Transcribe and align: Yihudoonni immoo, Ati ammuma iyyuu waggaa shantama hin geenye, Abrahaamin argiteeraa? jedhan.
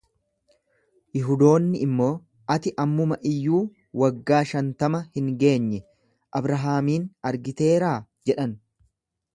Yihudoonni 1.17 1.81
immoo, 1.87 2.07
Ati 2.55 2.73
ammuma 2.85 3.19
iyyuu 3.33 3.61
waggaa 4.03 4.41
shantama 4.53 5.05
hin 5.19 5.29
geenye, 5.45 5.85
Abrahaamin 6.41 7.09
argiteeraa? 7.33 7.95
jedhan. 8.31 8.61